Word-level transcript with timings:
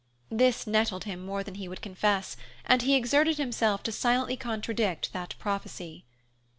This 0.31 0.65
nettled 0.65 1.03
him 1.03 1.23
more 1.23 1.43
than 1.43 1.53
he 1.53 1.67
would 1.67 1.83
confess, 1.83 2.35
and 2.65 2.81
he 2.81 2.95
exerted 2.95 3.37
himself 3.37 3.83
to 3.83 3.91
silently 3.91 4.35
contradict 4.35 5.13
that 5.13 5.35
prophecy. 5.37 6.05